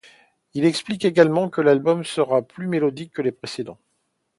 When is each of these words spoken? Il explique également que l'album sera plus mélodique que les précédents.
Il 0.55 0.65
explique 0.65 1.05
également 1.05 1.47
que 1.47 1.61
l'album 1.61 2.03
sera 2.03 2.41
plus 2.41 2.65
mélodique 2.65 3.13
que 3.13 3.21
les 3.21 3.31
précédents. 3.31 3.77